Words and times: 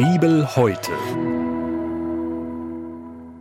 Bibel 0.00 0.56
heute. 0.56 0.92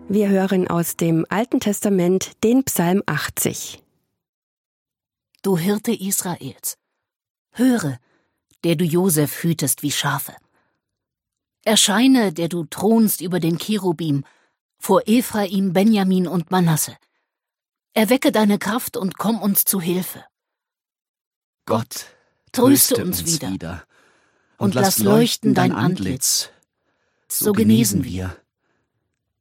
Wir 0.10 0.28
hören 0.28 0.68
aus 0.68 0.98
dem 0.98 1.26
Alten 1.30 1.62
Testament 1.62 2.34
den 2.44 2.66
Psalm 2.66 3.02
80. 3.06 3.82
Du 5.42 5.58
Hirte 5.58 5.94
Israels, 5.94 6.78
höre, 7.52 7.98
der 8.66 8.76
du 8.76 8.84
Josef 8.84 9.42
hütest 9.42 9.84
wie 9.84 9.92
Schafe. 9.94 10.36
Erscheine, 11.64 12.34
der 12.34 12.50
du 12.50 12.66
thronst 12.66 13.22
über 13.22 13.40
den 13.40 13.58
Cherubim, 13.58 14.26
vor 14.80 15.04
Ephraim, 15.06 15.72
Benjamin 15.72 16.28
und 16.28 16.52
Manasse. 16.52 16.98
Erwecke 17.94 18.34
deine 18.34 18.60
Kraft 18.60 18.98
und 18.98 19.18
komm 19.18 19.42
uns 19.42 19.64
zu 19.64 19.80
Hilfe. 19.80 20.26
Gott, 21.66 22.08
tröste 22.52 23.02
uns 23.02 23.26
wieder, 23.26 23.50
wieder 23.50 23.84
und 24.60 24.76
lass 24.76 25.00
leuchten 25.00 25.56
dein 25.56 25.72
Antlitz. 25.72 26.52
So 27.32 27.54
genesen 27.54 28.04
wir. 28.04 28.36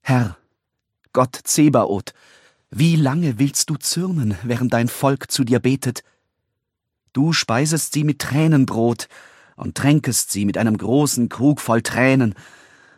Herr, 0.02 0.37
Gott 1.12 1.38
Zebaoth, 1.42 2.12
wie 2.70 2.97
lange 2.97 3.38
willst 3.38 3.70
du 3.70 3.77
zürnen, 3.77 4.37
während 4.42 4.73
dein 4.73 4.88
Volk 4.88 5.30
zu 5.30 5.42
dir 5.45 5.59
betet? 5.59 6.02
Du 7.12 7.33
speisest 7.33 7.95
sie 7.95 8.05
mit 8.05 8.20
Tränenbrot 8.20 9.09
und 9.56 9.74
tränkest 9.74 10.30
sie 10.30 10.45
mit 10.45 10.59
einem 10.59 10.77
großen 10.77 11.28
Krug 11.28 11.61
voll 11.61 11.83
Tränen. 11.83 12.34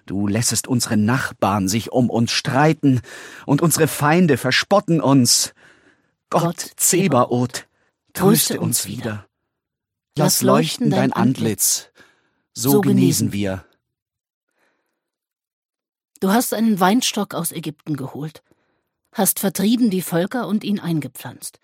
Du 0.07 0.27
lässest 0.27 0.67
unsere 0.67 0.97
Nachbarn 0.97 1.69
sich 1.69 1.93
um 1.93 2.11
uns 2.11 2.33
streiten 2.33 3.01
und 3.47 3.63
unsere 3.63 3.87
Feinde 3.87 4.37
verspotten 4.37 5.01
uns. 5.01 5.55
Gott, 6.31 6.43
Gott 6.43 6.71
Zebaoth, 6.77 7.67
tröste 8.13 8.61
uns 8.61 8.87
wieder. 8.87 9.27
Lass 10.19 10.43
leuchten 10.43 10.91
dein 10.91 11.13
Antlitz. 11.13 11.91
So 12.53 12.81
genesen 12.81 13.33
wir. 13.33 13.65
Du 16.21 16.31
hast 16.31 16.53
einen 16.53 16.79
Weinstock 16.81 17.35
aus 17.35 17.51
Ägypten 17.51 17.97
geholt, 17.97 18.43
hast 19.13 19.41
vertrieben 19.41 19.89
die 19.89 20.03
Völker 20.03 20.47
und 20.47 20.65
ihn 20.65 20.79
eingepflanzt. 20.79 21.59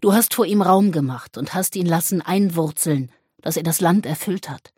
Du 0.00 0.12
hast 0.12 0.34
vor 0.34 0.46
ihm 0.46 0.62
Raum 0.62 0.90
gemacht 0.90 1.38
und 1.38 1.54
hast 1.54 1.76
ihn 1.76 1.86
lassen 1.86 2.22
einwurzeln, 2.22 3.12
dass 3.40 3.56
er 3.56 3.62
das 3.62 3.80
Land 3.80 4.04
erfüllt 4.04 4.48
hat. 4.48 4.72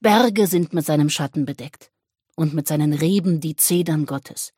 Berge 0.00 0.46
sind 0.46 0.72
mit 0.72 0.86
seinem 0.86 1.10
Schatten 1.10 1.44
bedeckt 1.44 1.90
und 2.36 2.54
mit 2.54 2.68
seinen 2.68 2.92
Reben 2.92 3.40
die 3.40 3.56
Zedern 3.56 4.06
Gottes. 4.06 4.52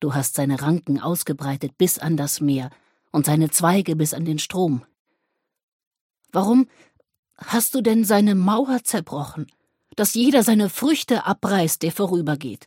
Du 0.00 0.12
hast 0.12 0.34
seine 0.34 0.60
Ranken 0.60 1.00
ausgebreitet 1.00 1.78
bis 1.78 1.98
an 1.98 2.16
das 2.16 2.40
Meer 2.40 2.70
und 3.12 3.26
seine 3.26 3.50
Zweige 3.50 3.94
bis 3.94 4.12
an 4.12 4.24
den 4.24 4.40
Strom. 4.40 4.84
Warum 6.32 6.68
hast 7.38 7.74
du 7.76 7.80
denn 7.80 8.04
seine 8.04 8.34
Mauer 8.34 8.82
zerbrochen, 8.82 9.46
dass 9.96 10.14
jeder 10.14 10.42
seine 10.42 10.68
Früchte 10.68 11.24
abreißt, 11.24 11.82
der 11.82 11.92
vorübergeht? 11.92 12.66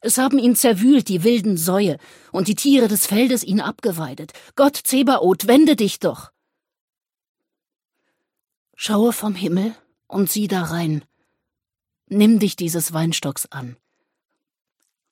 Es 0.00 0.18
haben 0.18 0.38
ihn 0.38 0.54
zerwühlt 0.54 1.08
die 1.08 1.24
wilden 1.24 1.56
Säue 1.56 1.96
und 2.30 2.48
die 2.48 2.54
Tiere 2.54 2.88
des 2.88 3.06
Feldes 3.06 3.42
ihn 3.42 3.60
abgeweidet. 3.60 4.32
Gott 4.54 4.76
Zebaoth, 4.76 5.46
wende 5.46 5.76
dich 5.76 5.98
doch! 5.98 6.30
Schaue 8.76 9.12
vom 9.12 9.34
Himmel 9.34 9.74
und 10.06 10.30
sieh 10.30 10.48
da 10.48 10.62
rein. 10.64 11.04
Nimm 12.08 12.38
dich 12.38 12.56
dieses 12.56 12.92
Weinstocks 12.92 13.46
an. 13.46 13.76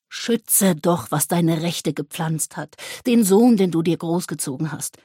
Schütze 0.09 0.77
doch, 0.77 1.11
was 1.11 1.27
deine 1.27 1.62
Rechte 1.62 1.95
gepflanzt 1.95 2.59
hat, 2.59 2.77
den 3.06 3.25
Sohn, 3.25 3.56
den 3.56 3.70
du 3.70 3.81
dir 3.81 3.97
großgezogen 3.97 4.73
hast. 4.73 4.98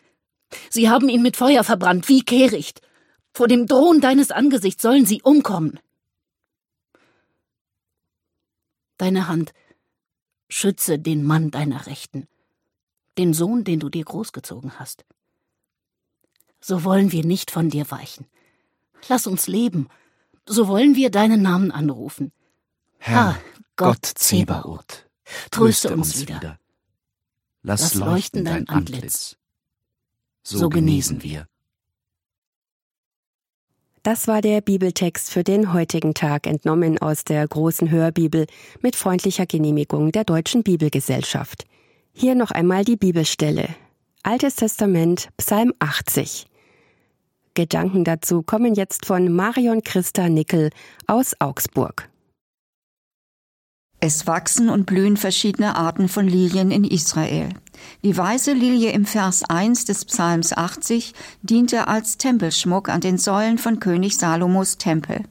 Sie 0.69 0.89
haben 0.89 1.07
ihn 1.07 1.21
mit 1.21 1.37
Feuer 1.37 1.63
verbrannt, 1.63 2.09
wie 2.09 2.23
Kehricht. 2.23 2.81
Vor 3.33 3.47
dem 3.47 3.67
Drohen 3.67 4.01
deines 4.01 4.31
Angesichts 4.31 4.81
sollen 4.81 5.05
sie 5.05 5.21
umkommen. 5.21 5.79
Deine 8.97 9.27
Hand 9.27 9.53
schütze 10.49 10.99
den 10.99 11.23
Mann 11.23 11.51
deiner 11.51 11.87
Rechten, 11.87 12.27
den 13.17 13.33
Sohn, 13.33 13.63
den 13.63 13.79
du 13.79 13.89
dir 13.89 14.03
großgezogen 14.03 14.79
hast. 14.79 15.05
So 16.59 16.83
wollen 16.83 17.11
wir 17.11 17.23
nicht 17.23 17.51
von 17.51 17.69
dir 17.69 17.89
weichen. 17.91 18.25
Lass 19.09 19.27
uns 19.27 19.47
leben, 19.47 19.89
so 20.47 20.67
wollen 20.67 20.95
wir 20.95 21.11
deinen 21.11 21.41
Namen 21.41 21.71
anrufen. 21.71 22.31
Herr, 22.97 23.33
Herr 23.33 23.41
Gott 23.75 24.05
Zebaoth, 24.05 25.07
tröste 25.51 25.93
uns 25.93 26.19
wieder. 26.19 26.59
Lass, 27.61 27.81
Lass 27.81 27.93
leuchten 27.95 28.45
dein 28.45 28.67
Antlitz. 28.67 29.37
So 30.41 30.69
genesen 30.69 31.21
wir. 31.21 31.47
Das 34.07 34.25
war 34.25 34.39
der 34.39 34.61
Bibeltext 34.61 35.33
für 35.33 35.43
den 35.43 35.73
heutigen 35.73 36.13
Tag, 36.13 36.47
entnommen 36.47 36.97
aus 36.97 37.25
der 37.25 37.45
großen 37.45 37.91
Hörbibel 37.91 38.45
mit 38.81 38.95
freundlicher 38.95 39.45
Genehmigung 39.45 40.13
der 40.13 40.23
Deutschen 40.23 40.63
Bibelgesellschaft. 40.63 41.65
Hier 42.13 42.33
noch 42.33 42.51
einmal 42.51 42.85
die 42.85 42.95
Bibelstelle. 42.95 43.67
Altes 44.23 44.55
Testament, 44.55 45.27
Psalm 45.35 45.73
80. 45.79 46.45
Gedanken 47.53 48.05
dazu 48.05 48.43
kommen 48.43 48.75
jetzt 48.75 49.05
von 49.05 49.29
Marion 49.29 49.83
Christa 49.83 50.29
Nickel 50.29 50.69
aus 51.07 51.33
Augsburg. 51.39 52.07
Es 54.07 54.25
wachsen 54.25 54.69
und 54.69 54.85
blühen 54.85 55.17
verschiedene 55.17 55.75
Arten 55.75 56.07
von 56.07 56.29
Lilien 56.29 56.71
in 56.71 56.85
Israel. 56.85 57.49
Die 58.05 58.15
weiße 58.15 58.53
Lilie 58.53 58.91
im 58.93 59.05
Vers 59.05 59.43
1 59.43 59.83
des 59.83 60.05
Psalms 60.05 60.53
80 60.53 61.13
diente 61.41 61.89
als 61.89 62.17
Tempelschmuck 62.17 62.87
an 62.87 63.01
den 63.01 63.17
Säulen 63.17 63.57
von 63.57 63.81
König 63.81 64.15
Salomos 64.15 64.77
Tempel. 64.77 65.25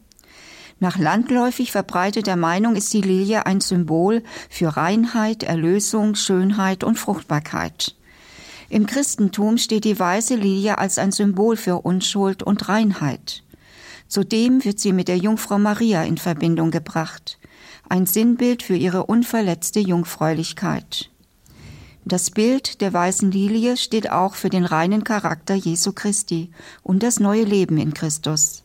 Nach 0.79 0.99
landläufig 0.99 1.73
verbreiteter 1.73 2.37
Meinung 2.37 2.77
ist 2.77 2.93
die 2.93 3.01
Lilie 3.01 3.47
ein 3.47 3.63
Symbol 3.63 4.23
für 4.51 4.77
Reinheit, 4.77 5.43
Erlösung, 5.43 6.15
Schönheit 6.15 6.85
und 6.85 6.99
Fruchtbarkeit. 6.99 7.95
Im 8.69 8.85
Christentum 8.85 9.57
steht 9.57 9.85
die 9.85 9.99
weiße 9.99 10.35
Lilie 10.35 10.77
als 10.77 10.99
ein 10.99 11.13
Symbol 11.13 11.57
für 11.57 11.77
Unschuld 11.77 12.43
und 12.43 12.69
Reinheit. 12.69 13.43
Zudem 14.07 14.63
wird 14.67 14.81
sie 14.81 14.93
mit 14.93 15.09
der 15.09 15.17
Jungfrau 15.17 15.59
Maria 15.59 16.03
in 16.03 16.19
Verbindung 16.19 16.71
gebracht 16.71 17.39
ein 17.89 18.07
Sinnbild 18.07 18.63
für 18.63 18.77
ihre 18.77 19.07
unverletzte 19.07 19.81
Jungfräulichkeit. 19.81 21.11
Das 22.05 22.31
Bild 22.31 22.81
der 22.81 22.93
weißen 22.93 23.31
Lilie 23.33 23.77
steht 23.77 24.11
auch 24.13 24.37
für 24.37 24.49
den 24.49 24.65
reinen 24.65 25.03
Charakter 25.03 25.55
Jesu 25.55 25.93
Christi 25.93 26.51
und 26.83 27.03
das 27.03 27.19
neue 27.19 27.43
Leben 27.43 27.79
in 27.79 27.95
Christus. 27.95 28.63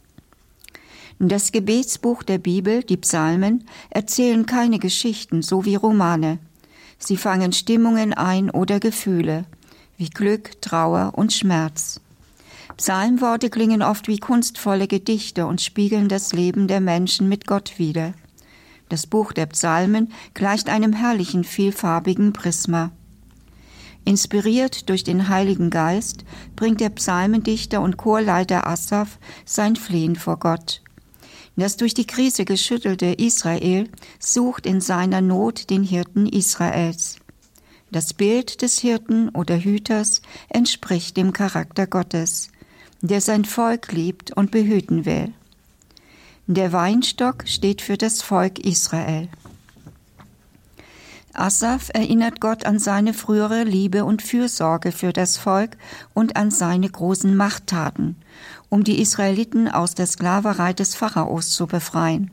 Das 1.17 1.51
Gebetsbuch 1.51 2.23
der 2.23 2.37
Bibel, 2.37 2.83
die 2.83 2.97
Psalmen, 2.97 3.65
erzählen 3.89 4.45
keine 4.45 4.79
Geschichten, 4.79 5.41
so 5.41 5.65
wie 5.65 5.75
Romane. 5.75 6.39
Sie 6.97 7.17
fangen 7.17 7.51
Stimmungen 7.51 8.13
ein 8.13 8.49
oder 8.49 8.79
Gefühle, 8.79 9.45
wie 9.97 10.09
Glück, 10.09 10.61
Trauer 10.61 11.13
und 11.15 11.33
Schmerz. 11.33 11.99
Psalmworte 12.77 13.49
klingen 13.49 13.83
oft 13.83 14.07
wie 14.07 14.19
kunstvolle 14.19 14.87
Gedichte 14.87 15.45
und 15.45 15.61
spiegeln 15.61 16.09
das 16.09 16.33
Leben 16.33 16.67
der 16.67 16.79
Menschen 16.79 17.29
mit 17.29 17.45
Gott 17.45 17.77
wider. 17.77 18.13
Das 18.91 19.07
Buch 19.07 19.31
der 19.31 19.45
Psalmen 19.45 20.11
gleicht 20.33 20.67
einem 20.67 20.91
herrlichen, 20.91 21.45
vielfarbigen 21.45 22.33
Prisma. 22.33 22.91
Inspiriert 24.03 24.89
durch 24.89 25.05
den 25.05 25.29
Heiligen 25.29 25.69
Geist 25.69 26.25
bringt 26.57 26.81
der 26.81 26.89
Psalmendichter 26.89 27.79
und 27.79 27.95
Chorleiter 27.95 28.67
Asaph 28.67 29.17
sein 29.45 29.77
Flehen 29.77 30.17
vor 30.17 30.39
Gott. 30.39 30.81
Das 31.55 31.77
durch 31.77 31.93
die 31.93 32.05
Krise 32.05 32.43
geschüttelte 32.43 33.05
Israel 33.05 33.87
sucht 34.19 34.65
in 34.65 34.81
seiner 34.81 35.21
Not 35.21 35.69
den 35.69 35.83
Hirten 35.83 36.25
Israels. 36.25 37.15
Das 37.93 38.13
Bild 38.13 38.61
des 38.61 38.79
Hirten 38.79 39.29
oder 39.29 39.57
Hüters 39.57 40.21
entspricht 40.49 41.15
dem 41.15 41.31
Charakter 41.31 41.87
Gottes, 41.87 42.49
der 42.99 43.21
sein 43.21 43.45
Volk 43.45 43.93
liebt 43.93 44.35
und 44.35 44.51
behüten 44.51 45.05
will. 45.05 45.33
Der 46.53 46.73
Weinstock 46.73 47.47
steht 47.47 47.81
für 47.81 47.95
das 47.95 48.21
Volk 48.21 48.59
Israel. 48.59 49.29
Asaph 51.31 51.91
erinnert 51.93 52.41
Gott 52.41 52.65
an 52.65 52.77
seine 52.77 53.13
frühere 53.13 53.63
Liebe 53.63 54.03
und 54.03 54.21
Fürsorge 54.21 54.91
für 54.91 55.13
das 55.13 55.37
Volk 55.37 55.77
und 56.13 56.35
an 56.35 56.51
seine 56.51 56.89
großen 56.89 57.37
Machttaten, 57.37 58.17
um 58.67 58.83
die 58.83 58.99
Israeliten 58.99 59.69
aus 59.69 59.95
der 59.95 60.07
Sklaverei 60.07 60.73
des 60.73 60.93
Pharaos 60.93 61.51
zu 61.51 61.67
befreien. 61.67 62.31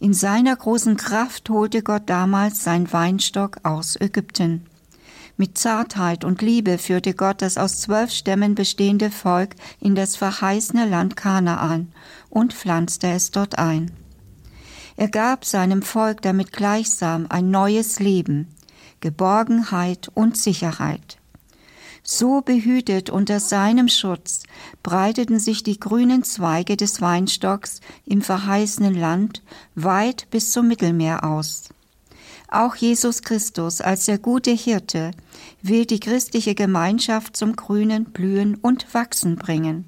In 0.00 0.12
seiner 0.12 0.56
großen 0.56 0.96
Kraft 0.96 1.50
holte 1.50 1.84
Gott 1.84 2.02
damals 2.06 2.64
sein 2.64 2.92
Weinstock 2.92 3.58
aus 3.62 3.94
Ägypten. 3.94 4.66
Mit 5.40 5.56
Zartheit 5.56 6.22
und 6.22 6.42
Liebe 6.42 6.76
führte 6.76 7.14
Gott 7.14 7.40
das 7.40 7.56
aus 7.56 7.80
zwölf 7.80 8.10
Stämmen 8.10 8.54
bestehende 8.54 9.10
Volk 9.10 9.54
in 9.80 9.94
das 9.94 10.14
verheißene 10.14 10.86
Land 10.86 11.16
Kanaan 11.16 11.94
und 12.28 12.52
pflanzte 12.52 13.06
es 13.08 13.30
dort 13.30 13.58
ein. 13.58 13.90
Er 14.98 15.08
gab 15.08 15.46
seinem 15.46 15.80
Volk 15.80 16.20
damit 16.20 16.52
gleichsam 16.52 17.24
ein 17.30 17.50
neues 17.50 18.00
Leben, 18.00 18.48
Geborgenheit 19.00 20.10
und 20.12 20.36
Sicherheit. 20.36 21.16
So 22.02 22.42
behütet 22.42 23.08
unter 23.08 23.40
seinem 23.40 23.88
Schutz 23.88 24.42
breiteten 24.82 25.38
sich 25.38 25.62
die 25.62 25.80
grünen 25.80 26.22
Zweige 26.22 26.76
des 26.76 27.00
Weinstocks 27.00 27.80
im 28.04 28.20
verheißenen 28.20 28.94
Land 28.94 29.42
weit 29.74 30.28
bis 30.30 30.52
zum 30.52 30.68
Mittelmeer 30.68 31.24
aus. 31.24 31.70
Auch 32.50 32.74
Jesus 32.74 33.22
Christus 33.22 33.80
als 33.80 34.06
der 34.06 34.18
gute 34.18 34.50
Hirte 34.50 35.12
will 35.62 35.86
die 35.86 36.00
christliche 36.00 36.56
Gemeinschaft 36.56 37.36
zum 37.36 37.54
grünen 37.54 38.06
Blühen 38.06 38.56
und 38.56 38.92
Wachsen 38.92 39.36
bringen. 39.36 39.84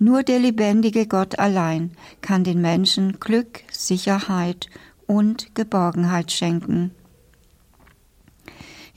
Nur 0.00 0.24
der 0.24 0.40
lebendige 0.40 1.06
Gott 1.06 1.38
allein 1.38 1.92
kann 2.22 2.42
den 2.42 2.60
Menschen 2.60 3.20
Glück, 3.20 3.62
Sicherheit 3.70 4.68
und 5.06 5.54
Geborgenheit 5.54 6.32
schenken. 6.32 6.90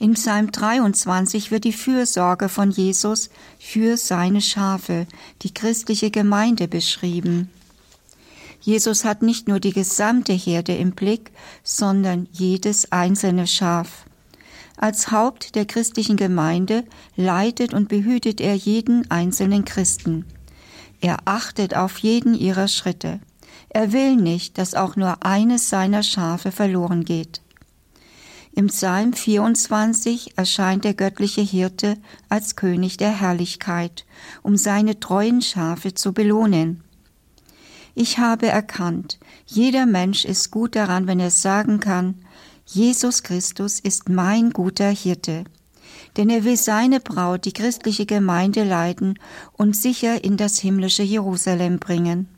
In 0.00 0.14
Psalm 0.14 0.50
23 0.50 1.52
wird 1.52 1.62
die 1.62 1.72
Fürsorge 1.72 2.48
von 2.48 2.72
Jesus 2.72 3.30
für 3.60 3.96
seine 3.98 4.40
Schafe, 4.40 5.06
die 5.42 5.54
christliche 5.54 6.10
Gemeinde 6.10 6.66
beschrieben. 6.66 7.50
Jesus 8.60 9.04
hat 9.04 9.22
nicht 9.22 9.48
nur 9.48 9.58
die 9.58 9.72
gesamte 9.72 10.32
Herde 10.32 10.74
im 10.74 10.92
Blick, 10.92 11.32
sondern 11.64 12.28
jedes 12.30 12.92
einzelne 12.92 13.46
Schaf. 13.46 14.04
Als 14.76 15.10
Haupt 15.10 15.54
der 15.56 15.66
christlichen 15.66 16.16
Gemeinde 16.16 16.84
leitet 17.16 17.74
und 17.74 17.88
behütet 17.88 18.40
er 18.40 18.54
jeden 18.54 19.10
einzelnen 19.10 19.64
Christen. 19.64 20.24
Er 21.00 21.18
achtet 21.24 21.74
auf 21.74 21.98
jeden 21.98 22.34
ihrer 22.34 22.68
Schritte. 22.68 23.20
Er 23.70 23.92
will 23.92 24.16
nicht, 24.16 24.58
dass 24.58 24.74
auch 24.74 24.96
nur 24.96 25.24
eines 25.24 25.68
seiner 25.68 26.02
Schafe 26.02 26.50
verloren 26.52 27.04
geht. 27.04 27.40
Im 28.52 28.66
Psalm 28.66 29.12
24 29.12 30.36
erscheint 30.36 30.84
der 30.84 30.94
göttliche 30.94 31.40
Hirte 31.40 31.96
als 32.28 32.56
König 32.56 32.96
der 32.96 33.10
Herrlichkeit, 33.10 34.04
um 34.42 34.56
seine 34.56 34.98
treuen 34.98 35.40
Schafe 35.40 35.94
zu 35.94 36.12
belohnen. 36.12 36.82
Ich 37.94 38.18
habe 38.18 38.46
erkannt, 38.46 39.18
jeder 39.46 39.86
Mensch 39.86 40.24
ist 40.24 40.50
gut 40.50 40.76
daran, 40.76 41.06
wenn 41.06 41.20
er 41.20 41.30
sagen 41.30 41.80
kann, 41.80 42.14
Jesus 42.66 43.22
Christus 43.22 43.80
ist 43.80 44.08
mein 44.08 44.50
guter 44.50 44.90
Hirte. 44.90 45.44
Denn 46.16 46.30
er 46.30 46.44
will 46.44 46.56
seine 46.56 47.00
Braut, 47.00 47.44
die 47.44 47.52
christliche 47.52 48.06
Gemeinde, 48.06 48.64
leiten 48.64 49.18
und 49.52 49.76
sicher 49.76 50.22
in 50.24 50.36
das 50.36 50.58
himmlische 50.58 51.02
Jerusalem 51.02 51.78
bringen. 51.78 52.28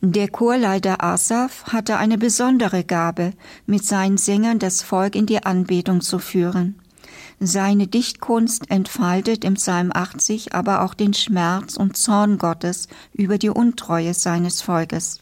Der 0.00 0.28
Chorleiter 0.28 1.02
Asaf 1.02 1.64
hatte 1.66 1.96
eine 1.96 2.18
besondere 2.18 2.82
Gabe, 2.82 3.34
mit 3.66 3.84
seinen 3.84 4.18
Sängern 4.18 4.58
das 4.58 4.82
Volk 4.82 5.14
in 5.14 5.26
die 5.26 5.44
Anbetung 5.44 6.00
zu 6.00 6.18
führen. 6.18 6.81
Seine 7.44 7.88
Dichtkunst 7.88 8.70
entfaltet 8.70 9.44
im 9.44 9.54
Psalm 9.54 9.90
80 9.92 10.54
aber 10.54 10.82
auch 10.82 10.94
den 10.94 11.12
Schmerz 11.12 11.76
und 11.76 11.96
Zorn 11.96 12.38
Gottes 12.38 12.86
über 13.12 13.36
die 13.36 13.48
Untreue 13.48 14.14
seines 14.14 14.62
Volkes. 14.62 15.20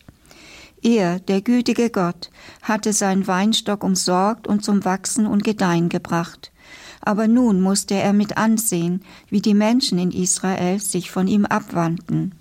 Er, 0.82 1.18
der 1.18 1.40
gütige 1.40 1.88
Gott, 1.88 2.28
hatte 2.60 2.92
seinen 2.92 3.26
Weinstock 3.26 3.82
umsorgt 3.82 4.46
und 4.46 4.62
zum 4.62 4.84
Wachsen 4.84 5.26
und 5.26 5.44
Gedeihen 5.44 5.88
gebracht. 5.88 6.52
Aber 7.00 7.26
nun 7.26 7.62
musste 7.62 7.94
er 7.94 8.12
mit 8.12 8.36
ansehen, 8.36 9.02
wie 9.30 9.40
die 9.40 9.54
Menschen 9.54 9.98
in 9.98 10.10
Israel 10.10 10.78
sich 10.78 11.10
von 11.10 11.26
ihm 11.26 11.46
abwandten. 11.46 12.34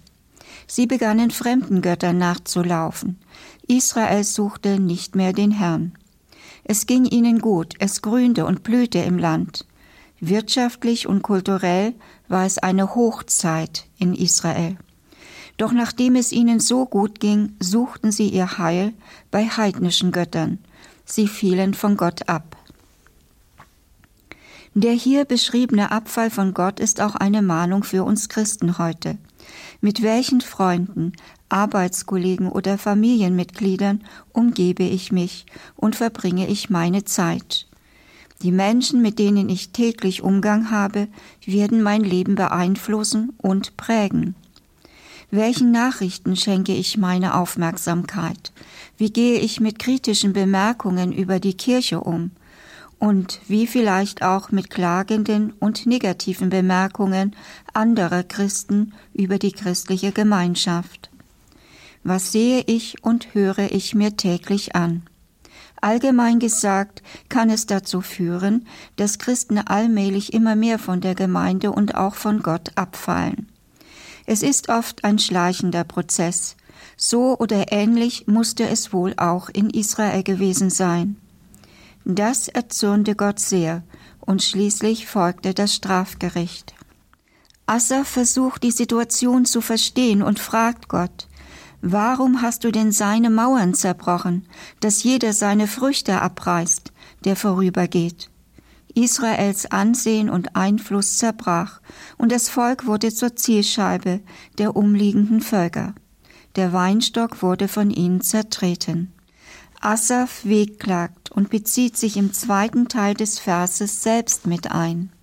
Sie 0.67 0.87
begannen 0.87 1.31
fremden 1.31 1.81
Göttern 1.81 2.17
nachzulaufen. 2.17 3.17
Israel 3.65 4.25
suchte 4.25 4.77
nicht 4.77 5.15
mehr 5.15 5.31
den 5.31 5.51
Herrn. 5.51 5.93
Es 6.65 6.85
ging 6.85 7.05
ihnen 7.05 7.39
gut, 7.39 7.75
es 7.79 8.01
grünte 8.01 8.45
und 8.45 8.61
blühte 8.63 8.99
im 8.99 9.17
Land. 9.17 9.65
Wirtschaftlich 10.21 11.07
und 11.07 11.21
kulturell 11.21 11.93
war 12.27 12.45
es 12.45 12.57
eine 12.57 12.95
Hochzeit 12.95 13.85
in 13.97 14.13
Israel. 14.13 14.77
Doch 15.57 15.71
nachdem 15.71 16.15
es 16.15 16.31
ihnen 16.31 16.59
so 16.59 16.85
gut 16.85 17.19
ging, 17.19 17.53
suchten 17.59 18.11
sie 18.11 18.29
ihr 18.29 18.57
Heil 18.57 18.93
bei 19.31 19.45
heidnischen 19.45 20.11
Göttern. 20.11 20.59
Sie 21.05 21.27
fielen 21.27 21.73
von 21.73 21.97
Gott 21.97 22.29
ab. 22.29 22.55
Der 24.73 24.93
hier 24.93 25.25
beschriebene 25.25 25.91
Abfall 25.91 26.29
von 26.29 26.53
Gott 26.53 26.79
ist 26.79 27.01
auch 27.01 27.15
eine 27.15 27.41
Mahnung 27.41 27.83
für 27.83 28.03
uns 28.03 28.29
Christen 28.29 28.77
heute. 28.77 29.17
Mit 29.81 30.03
welchen 30.03 30.41
Freunden, 30.41 31.13
Arbeitskollegen 31.49 32.49
oder 32.49 32.77
Familienmitgliedern 32.77 34.03
umgebe 34.31 34.83
ich 34.83 35.11
mich 35.11 35.45
und 35.75 35.95
verbringe 35.95 36.47
ich 36.47 36.69
meine 36.69 37.03
Zeit? 37.03 37.68
Die 38.41 38.51
Menschen, 38.51 39.01
mit 39.01 39.19
denen 39.19 39.49
ich 39.49 39.71
täglich 39.71 40.21
Umgang 40.21 40.71
habe, 40.71 41.07
werden 41.45 41.81
mein 41.81 42.03
Leben 42.03 42.35
beeinflussen 42.35 43.33
und 43.37 43.75
prägen. 43.75 44.35
Welchen 45.31 45.71
Nachrichten 45.71 46.35
schenke 46.35 46.73
ich 46.73 46.97
meine 46.97 47.35
Aufmerksamkeit? 47.35 48.51
Wie 48.97 49.11
gehe 49.11 49.39
ich 49.39 49.59
mit 49.59 49.77
kritischen 49.77 50.33
Bemerkungen 50.33 51.11
über 51.11 51.39
die 51.39 51.55
Kirche 51.55 52.01
um? 52.01 52.31
und 52.99 53.39
wie 53.47 53.65
vielleicht 53.65 54.21
auch 54.21 54.51
mit 54.51 54.69
klagenden 54.69 55.53
und 55.59 55.85
negativen 55.85 56.49
Bemerkungen 56.49 57.35
anderer 57.73 58.23
Christen 58.23 58.93
über 59.13 59.39
die 59.39 59.53
christliche 59.53 60.11
Gemeinschaft. 60.11 61.09
Was 62.03 62.31
sehe 62.31 62.63
ich 62.67 63.03
und 63.03 63.33
höre 63.33 63.71
ich 63.71 63.95
mir 63.95 64.15
täglich 64.17 64.75
an? 64.75 65.03
Allgemein 65.81 66.39
gesagt 66.39 67.01
kann 67.29 67.49
es 67.49 67.65
dazu 67.65 68.01
führen, 68.01 68.67
dass 68.97 69.19
Christen 69.19 69.57
allmählich 69.57 70.33
immer 70.33 70.55
mehr 70.55 70.79
von 70.79 71.01
der 71.01 71.15
Gemeinde 71.15 71.71
und 71.71 71.95
auch 71.95 72.15
von 72.15 72.41
Gott 72.41 72.71
abfallen. 72.75 73.47
Es 74.25 74.43
ist 74.43 74.69
oft 74.69 75.03
ein 75.03 75.19
schleichender 75.19 75.83
Prozess. 75.83 76.55
So 76.97 77.37
oder 77.37 77.71
ähnlich 77.71 78.27
musste 78.27 78.67
es 78.67 78.91
wohl 78.91 79.13
auch 79.17 79.49
in 79.49 79.69
Israel 79.69 80.23
gewesen 80.23 80.69
sein. 80.69 81.15
Das 82.05 82.47
erzürnte 82.47 83.15
Gott 83.15 83.39
sehr, 83.39 83.83
und 84.19 84.43
schließlich 84.43 85.07
folgte 85.07 85.53
das 85.53 85.73
Strafgericht. 85.73 86.73
Assa 87.65 88.03
versucht 88.03 88.63
die 88.63 88.71
Situation 88.71 89.45
zu 89.45 89.61
verstehen 89.61 90.21
und 90.21 90.39
fragt 90.39 90.89
Gott, 90.89 91.27
Warum 91.81 92.41
hast 92.41 92.65
du 92.65 92.71
denn 92.71 92.91
seine 92.91 93.29
Mauern 93.29 93.73
zerbrochen, 93.73 94.45
dass 94.81 95.03
jeder 95.03 95.31
seine 95.33 95.67
Früchte 95.67 96.21
abreißt, 96.21 96.91
der 97.23 97.35
vorübergeht? 97.35 98.29
Israels 98.95 99.71
Ansehen 99.71 100.29
und 100.29 100.55
Einfluss 100.55 101.17
zerbrach, 101.17 101.79
und 102.17 102.31
das 102.31 102.49
Volk 102.49 102.85
wurde 102.85 103.13
zur 103.13 103.35
Zielscheibe 103.35 104.19
der 104.57 104.75
umliegenden 104.75 105.41
Völker. 105.41 105.93
Der 106.55 106.73
Weinstock 106.73 107.41
wurde 107.41 107.67
von 107.67 107.91
ihnen 107.91 108.21
zertreten. 108.21 109.13
Asaf 109.79 110.43
wehklagt 110.43 111.31
und 111.31 111.49
bezieht 111.49 111.95
sich 111.95 112.17
im 112.17 112.33
zweiten 112.33 112.89
Teil 112.89 113.13
des 113.13 113.39
Verses 113.39 114.03
selbst 114.03 114.47
mit 114.47 114.71
ein. 114.71 115.13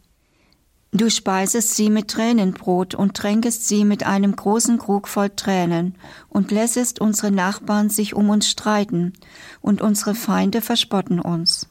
Du 0.93 1.11
speisest 1.11 1.75
sie 1.75 1.91
mit 1.91 2.09
Tränenbrot 2.09 2.95
und 2.95 3.15
tränkest 3.15 3.67
sie 3.69 3.85
mit 3.85 4.07
einem 4.07 4.35
großen 4.35 4.79
Krug 4.79 5.09
voll 5.09 5.31
Tränen 5.31 5.97
und 6.29 6.51
lässest 6.51 7.01
unsere 7.01 7.31
Nachbarn 7.31 7.91
sich 7.91 8.15
um 8.15 8.31
uns 8.31 8.49
streiten 8.49 9.13
und 9.61 9.83
unsere 9.83 10.15
Feinde 10.15 10.63
verspotten 10.63 11.21
uns. 11.21 11.69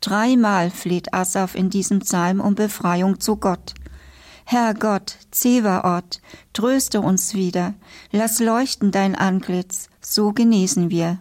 Dreimal 0.00 0.70
fleht 0.70 1.12
Asaf 1.12 1.54
in 1.54 1.70
diesem 1.70 2.00
Psalm 2.00 2.40
um 2.40 2.54
Befreiung 2.54 3.20
zu 3.20 3.36
Gott. 3.36 3.74
Herr 4.44 4.72
Gott, 4.72 5.16
Zewaot, 5.30 6.20
tröste 6.54 7.00
uns 7.02 7.34
wieder, 7.34 7.74
lass 8.12 8.40
leuchten 8.40 8.90
dein 8.90 9.14
Antlitz, 9.14 9.90
so 10.00 10.32
genesen 10.32 10.88
wir. 10.88 11.18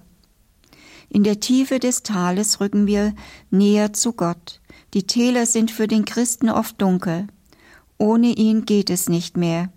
In 1.10 1.24
der 1.24 1.39
Tiefe 1.39 1.79
des 1.79 2.03
Tales 2.03 2.62
rücken 2.62 2.88
wir 2.88 3.13
näher 3.50 3.93
zu 3.93 4.13
Gott. 4.13 4.62
Die 4.94 5.06
Täler 5.06 5.46
sind 5.46 5.72
für 5.72 5.88
den 5.88 6.06
Christen 6.06 6.50
oft 6.50 6.82
dunkel. 6.82 7.27
Ohne 7.98 8.27
ihn 8.27 8.65
geht 8.65 8.89
es 8.89 9.10
nicht 9.10 9.38
mehr. 9.38 9.70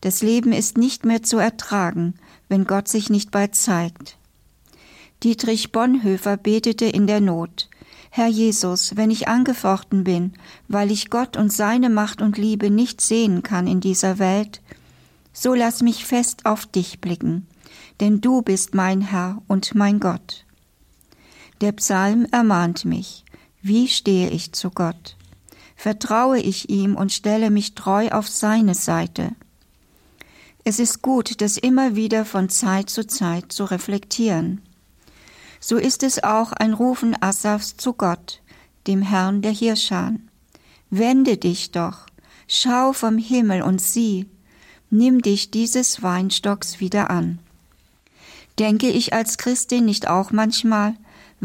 Das 0.00 0.22
Leben 0.22 0.52
ist 0.52 0.78
nicht 0.78 1.04
mehr 1.04 1.22
zu 1.22 1.38
ertragen, 1.38 2.14
wenn 2.48 2.64
Gott 2.64 2.88
sich 2.88 3.10
nicht 3.10 3.30
bald 3.30 3.54
zeigt. 3.54 4.16
Dietrich 5.22 5.72
Bonhoeffer 5.72 6.36
betete 6.36 6.84
in 6.84 7.06
der 7.06 7.20
Not. 7.20 7.68
Herr 8.10 8.28
Jesus, 8.28 8.96
wenn 8.96 9.10
ich 9.10 9.26
angefochten 9.26 10.04
bin, 10.04 10.34
weil 10.68 10.90
ich 10.90 11.10
Gott 11.10 11.36
und 11.36 11.52
seine 11.52 11.90
Macht 11.90 12.22
und 12.22 12.38
Liebe 12.38 12.70
nicht 12.70 13.00
sehen 13.00 13.42
kann 13.42 13.66
in 13.66 13.80
dieser 13.80 14.18
Welt, 14.18 14.60
so 15.32 15.52
lass 15.54 15.82
mich 15.82 16.04
fest 16.04 16.46
auf 16.46 16.66
dich 16.66 17.00
blicken, 17.00 17.46
denn 18.00 18.20
du 18.20 18.42
bist 18.42 18.74
mein 18.74 19.00
Herr 19.00 19.42
und 19.48 19.74
mein 19.74 19.98
Gott. 19.98 20.44
Der 21.60 21.72
Psalm 21.72 22.26
ermahnt 22.30 22.84
mich. 22.84 23.23
Wie 23.66 23.88
stehe 23.88 24.28
ich 24.28 24.52
zu 24.52 24.68
Gott? 24.68 25.16
Vertraue 25.74 26.38
ich 26.38 26.68
ihm 26.68 26.96
und 26.96 27.14
stelle 27.14 27.48
mich 27.48 27.74
treu 27.74 28.10
auf 28.10 28.28
seine 28.28 28.74
Seite? 28.74 29.30
Es 30.64 30.78
ist 30.78 31.00
gut, 31.00 31.40
das 31.40 31.56
immer 31.56 31.96
wieder 31.96 32.26
von 32.26 32.50
Zeit 32.50 32.90
zu 32.90 33.06
Zeit 33.06 33.52
zu 33.52 33.64
reflektieren. 33.64 34.60
So 35.60 35.78
ist 35.78 36.02
es 36.02 36.22
auch 36.22 36.52
ein 36.52 36.74
Rufen 36.74 37.16
Asafs 37.22 37.78
zu 37.78 37.94
Gott, 37.94 38.42
dem 38.86 39.00
Herrn 39.00 39.40
der 39.40 39.52
Hirschan. 39.52 40.28
Wende 40.90 41.38
dich 41.38 41.70
doch, 41.70 42.04
schau 42.46 42.92
vom 42.92 43.16
Himmel 43.16 43.62
und 43.62 43.80
sieh, 43.80 44.26
nimm 44.90 45.22
dich 45.22 45.50
dieses 45.50 46.02
Weinstocks 46.02 46.80
wieder 46.80 47.08
an. 47.08 47.38
Denke 48.58 48.90
ich 48.90 49.14
als 49.14 49.38
Christin 49.38 49.86
nicht 49.86 50.06
auch 50.06 50.32
manchmal, 50.32 50.96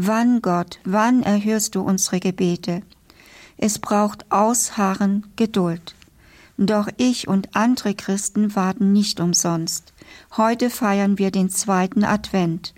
wann 0.06 0.42
Gott, 0.42 0.78
wann 0.84 1.22
erhörst 1.22 1.74
du 1.74 1.82
unsere 1.82 2.20
Gebete? 2.20 2.82
Es 3.56 3.78
braucht 3.78 4.30
Ausharren, 4.30 5.26
Geduld. 5.36 5.94
Doch 6.56 6.88
ich 6.96 7.28
und 7.28 7.54
andere 7.54 7.94
Christen 7.94 8.54
warten 8.54 8.92
nicht 8.92 9.20
umsonst. 9.20 9.92
Heute 10.36 10.70
feiern 10.70 11.18
wir 11.18 11.30
den 11.30 11.50
zweiten 11.50 12.04
Advent. 12.04 12.74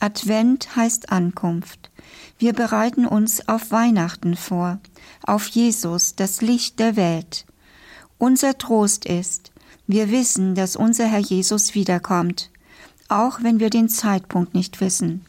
Advent 0.00 0.76
heißt 0.76 1.12
Ankunft. 1.12 1.90
Wir 2.38 2.52
bereiten 2.52 3.06
uns 3.06 3.48
auf 3.48 3.70
Weihnachten 3.70 4.36
vor, 4.36 4.78
auf 5.22 5.46
Jesus, 5.46 6.16
das 6.16 6.40
Licht 6.42 6.78
der 6.78 6.96
Welt. 6.96 7.46
Unser 8.18 8.58
Trost 8.58 9.04
ist, 9.04 9.52
wir 9.86 10.10
wissen, 10.10 10.54
dass 10.54 10.76
unser 10.76 11.06
Herr 11.06 11.20
Jesus 11.20 11.74
wiederkommt 11.74 12.50
auch 13.12 13.42
wenn 13.42 13.60
wir 13.60 13.68
den 13.68 13.90
Zeitpunkt 13.90 14.54
nicht 14.54 14.80
wissen. 14.80 15.26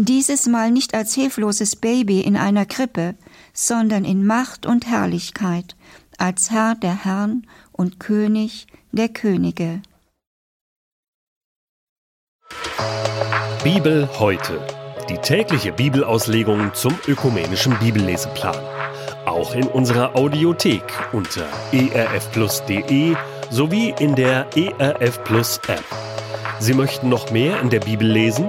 Dieses 0.00 0.46
Mal 0.46 0.70
nicht 0.70 0.94
als 0.94 1.12
hilfloses 1.12 1.74
Baby 1.74 2.20
in 2.20 2.36
einer 2.36 2.66
Krippe, 2.66 3.16
sondern 3.52 4.04
in 4.04 4.24
Macht 4.24 4.64
und 4.64 4.86
Herrlichkeit, 4.86 5.74
als 6.18 6.52
Herr 6.52 6.76
der 6.76 7.04
Herrn 7.04 7.48
und 7.72 7.98
König 7.98 8.68
der 8.92 9.08
Könige. 9.08 9.82
Bibel 13.64 14.08
heute. 14.20 14.64
Die 15.10 15.18
tägliche 15.18 15.72
Bibelauslegung 15.72 16.72
zum 16.74 16.94
ökumenischen 17.08 17.76
Bibelleseplan. 17.80 18.54
Auch 19.26 19.52
in 19.56 19.66
unserer 19.66 20.14
Audiothek 20.14 20.84
unter 21.12 21.44
erfplus.de 21.72 23.16
sowie 23.50 23.92
in 23.98 24.14
der 24.14 24.46
ERF 24.54 25.24
Plus 25.24 25.58
App. 25.66 25.84
Sie 26.60 26.74
möchten 26.74 27.08
noch 27.08 27.32
mehr 27.32 27.60
in 27.60 27.70
der 27.70 27.80
Bibel 27.80 28.06
lesen? 28.06 28.48